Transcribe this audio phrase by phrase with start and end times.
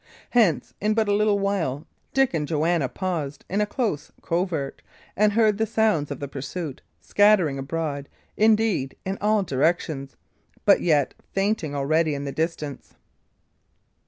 [0.31, 4.81] Hence, in but a little while, Dick and Joanna paused, in a close covert,
[5.15, 10.15] and heard the sounds of the pursuit, scattering abroad, indeed, in all directions,
[10.65, 12.95] but yet fainting already in the distance.